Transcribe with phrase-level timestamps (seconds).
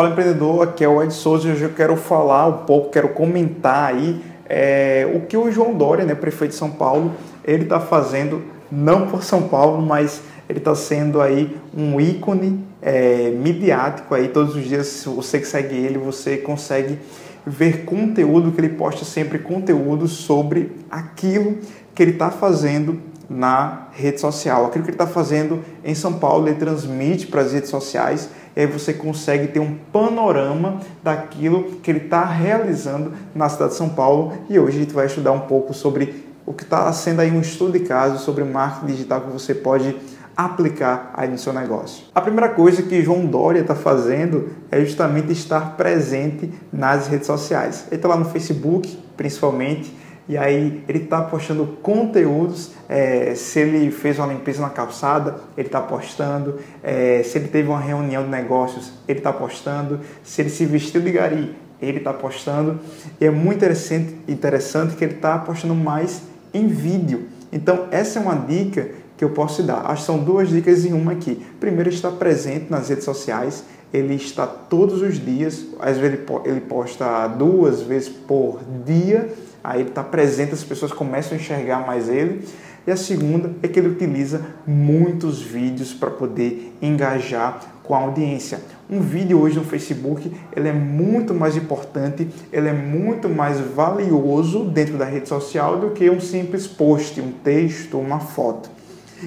[0.00, 3.10] Fala empreendedor, aqui é o Ed Souza e hoje eu quero falar um pouco, quero
[3.10, 7.12] comentar aí é, o que o João Dória, né, prefeito de São Paulo,
[7.44, 8.42] ele está fazendo,
[8.72, 14.56] não por São Paulo, mas ele está sendo aí um ícone é, midiático aí, todos
[14.56, 16.98] os dias, você que segue ele, você consegue
[17.46, 21.58] ver conteúdo que ele posta sempre conteúdo sobre aquilo
[21.94, 22.98] que ele está fazendo
[23.30, 24.66] na rede social.
[24.66, 28.60] Aquilo que ele está fazendo em São Paulo, ele transmite para as redes sociais e
[28.60, 33.90] aí você consegue ter um panorama daquilo que ele está realizando na cidade de São
[33.90, 34.32] Paulo.
[34.48, 37.40] E hoje a gente vai estudar um pouco sobre o que está sendo aí um
[37.40, 39.94] estudo de caso sobre marketing digital que você pode
[40.36, 42.06] aplicar aí no seu negócio.
[42.12, 47.84] A primeira coisa que João Dória está fazendo é justamente estar presente nas redes sociais.
[47.88, 49.94] Ele está lá no Facebook, principalmente,
[50.30, 52.70] e aí ele está postando conteúdos.
[52.88, 56.60] É, se ele fez uma limpeza na calçada, ele está postando.
[56.84, 59.98] É, se ele teve uma reunião de negócios, ele está postando.
[60.22, 62.78] Se ele se vestiu de gari, ele está postando.
[63.20, 66.22] E é muito interessante, interessante que ele está postando mais
[66.54, 67.24] em vídeo.
[67.52, 69.80] Então, essa é uma dica que eu posso dar.
[69.90, 71.44] Acho que são duas dicas em uma aqui.
[71.58, 73.64] Primeiro, estar presente nas redes sociais.
[73.92, 79.28] Ele está todos os dias, às vezes ele posta duas vezes por dia
[79.62, 82.44] aí ele está presente, as pessoas começam a enxergar mais ele.
[82.86, 88.60] E a segunda é que ele utiliza muitos vídeos para poder engajar com a audiência.
[88.88, 94.64] Um vídeo hoje no Facebook ele é muito mais importante, ele é muito mais valioso
[94.64, 98.70] dentro da rede social do que um simples post, um texto, uma foto.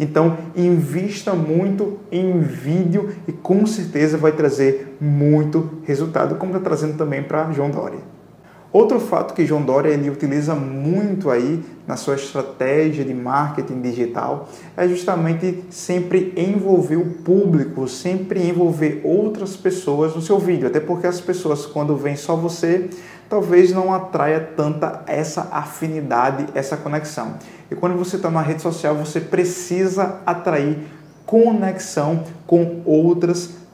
[0.00, 6.96] Então, invista muito em vídeo e com certeza vai trazer muito resultado, como está trazendo
[6.96, 8.15] também para João Dória.
[8.72, 14.48] Outro fato que João Dória ele utiliza muito aí na sua estratégia de marketing digital
[14.76, 21.06] é justamente sempre envolver o público, sempre envolver outras pessoas no seu vídeo, até porque
[21.06, 22.90] as pessoas quando vêm só você,
[23.28, 27.34] talvez não atraia tanta essa afinidade, essa conexão.
[27.70, 30.78] E quando você está na rede social, você precisa atrair
[31.24, 33.65] conexão com outras pessoas.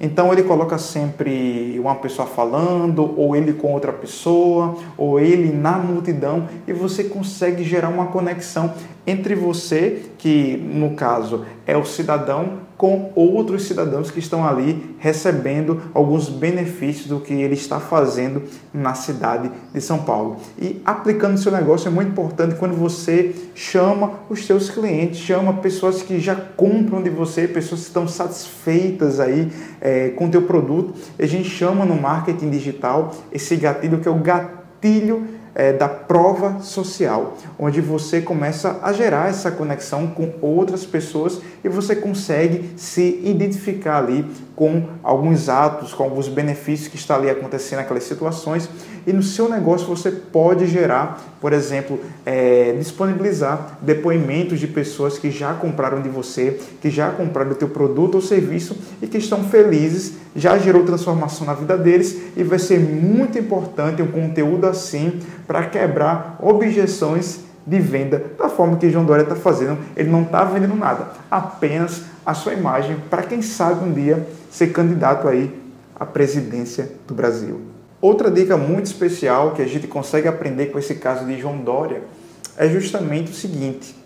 [0.00, 5.78] Então ele coloca sempre uma pessoa falando, ou ele com outra pessoa, ou ele na
[5.78, 8.72] multidão, e você consegue gerar uma conexão
[9.06, 15.82] entre você, que no caso é o cidadão, com outros cidadãos que estão ali recebendo
[15.92, 20.38] alguns benefícios do que ele está fazendo na cidade de São Paulo.
[20.58, 26.00] E aplicando seu negócio é muito importante quando você chama os seus clientes, chama pessoas
[26.00, 30.94] que já compram de você, pessoas que estão satisfeitas aí é, com o teu produto.
[31.18, 36.60] A gente chama no marketing digital esse gatilho que é o gatilho é, da prova
[36.60, 43.20] social, onde você começa a gerar essa conexão com outras pessoas e você consegue se
[43.24, 44.24] identificar ali
[44.54, 48.68] com alguns atos, com alguns benefícios que está ali acontecendo naquelas situações.
[49.06, 55.30] E no seu negócio você pode gerar, por exemplo, é, disponibilizar depoimentos de pessoas que
[55.30, 59.44] já compraram de você, que já compraram o teu produto ou serviço e que estão
[59.44, 65.20] felizes, já gerou transformação na vida deles e vai ser muito importante um conteúdo assim
[65.50, 69.78] para quebrar objeções de venda da forma que João Dória está fazendo.
[69.96, 74.68] Ele não está vendendo nada, apenas a sua imagem para quem sabe um dia ser
[74.68, 75.52] candidato aí
[75.98, 77.62] à presidência do Brasil.
[78.00, 82.02] Outra dica muito especial que a gente consegue aprender com esse caso de João Dória
[82.56, 83.96] é justamente o seguinte: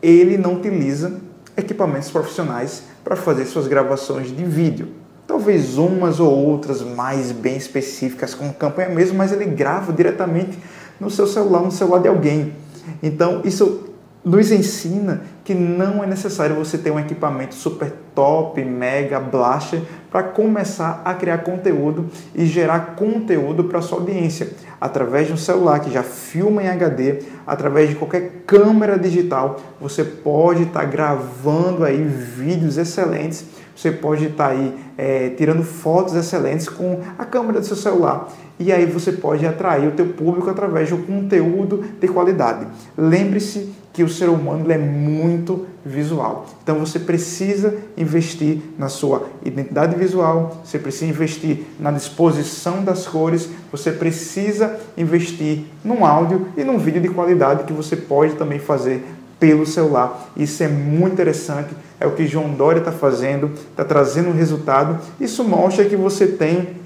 [0.00, 1.20] ele não utiliza
[1.56, 5.02] equipamentos profissionais para fazer suas gravações de vídeo.
[5.26, 10.58] Talvez umas ou outras mais bem específicas com campanha mesmo, mas ele grava diretamente
[11.02, 12.54] no seu celular, no celular de alguém.
[13.02, 13.88] Então, isso
[14.24, 20.22] nos ensina que não é necessário você ter um equipamento super top, mega, blaster para
[20.22, 25.90] começar a criar conteúdo e gerar conteúdo para sua audiência através de um celular que
[25.90, 32.02] já filma em HD, através de qualquer câmera digital, você pode estar tá gravando aí
[32.04, 37.66] vídeos excelentes, você pode estar tá aí é, tirando fotos excelentes com a câmera do
[37.66, 42.08] seu celular e aí você pode atrair o teu público através de um conteúdo de
[42.08, 42.66] qualidade.
[42.96, 46.46] Lembre-se que o ser humano é muito visual.
[46.62, 53.48] Então você precisa investir na sua identidade visual, você precisa investir na disposição das cores,
[53.70, 59.04] você precisa investir num áudio e num vídeo de qualidade que você pode também fazer
[59.42, 60.30] pelo celular.
[60.36, 65.00] Isso é muito interessante, é o que João Dória está fazendo, está trazendo um resultado.
[65.20, 66.76] Isso mostra que você tem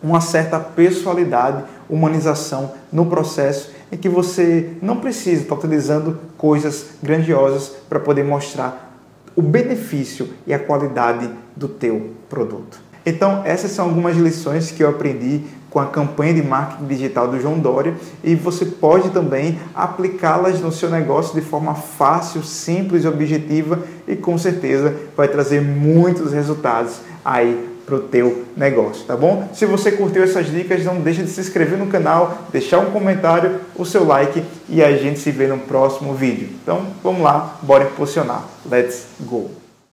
[0.00, 7.72] uma certa pessoalidade, humanização no processo em que você não precisa estar utilizando coisas grandiosas
[7.88, 8.96] para poder mostrar
[9.34, 12.78] o benefício e a qualidade do teu produto.
[13.04, 15.42] Então, essas são algumas lições que eu aprendi
[15.76, 17.92] com a campanha de marketing digital do João Dória
[18.24, 24.16] e você pode também aplicá-las no seu negócio de forma fácil, simples e objetiva e
[24.16, 29.50] com certeza vai trazer muitos resultados aí para o teu negócio, tá bom?
[29.52, 33.60] Se você curtiu essas dicas, não deixe de se inscrever no canal, deixar um comentário,
[33.76, 36.48] o seu like e a gente se vê no próximo vídeo.
[36.62, 38.44] Então, vamos lá, bora impulsionar.
[38.64, 39.65] Let's go!